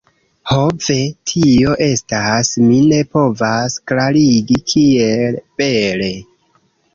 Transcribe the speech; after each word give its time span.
Ho 0.51 0.61
ve... 0.85 0.93
tio 1.31 1.75
estas... 1.87 2.49
mi 2.69 2.79
ne 2.93 3.01
povas 3.13 3.77
klarigi 3.93 4.59
kiel 4.73 5.39
bele 5.63 6.11